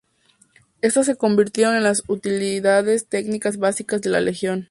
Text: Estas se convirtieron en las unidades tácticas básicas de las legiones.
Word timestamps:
Estas 0.81 1.05
se 1.05 1.15
convirtieron 1.15 1.75
en 1.75 1.83
las 1.83 2.01
unidades 2.09 3.05
tácticas 3.05 3.57
básicas 3.57 4.01
de 4.01 4.09
las 4.09 4.23
legiones. 4.23 4.59